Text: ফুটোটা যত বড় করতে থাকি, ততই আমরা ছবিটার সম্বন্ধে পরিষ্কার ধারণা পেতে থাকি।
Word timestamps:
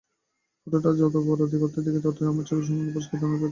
ফুটোটা 0.61 0.89
যত 0.93 1.15
বড় 1.27 1.41
করতে 1.53 1.79
থাকি, 1.85 1.99
ততই 2.05 2.25
আমরা 2.25 2.43
ছবিটার 2.43 2.67
সম্বন্ধে 2.67 2.93
পরিষ্কার 2.95 3.17
ধারণা 3.19 3.35
পেতে 3.35 3.43
থাকি। 3.43 3.49